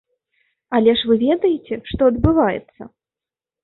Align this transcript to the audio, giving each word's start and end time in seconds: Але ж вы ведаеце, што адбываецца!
Але 0.77 0.95
ж 1.03 1.11
вы 1.11 1.19
ведаеце, 1.27 1.81
што 1.93 2.01
адбываецца! 2.15 2.81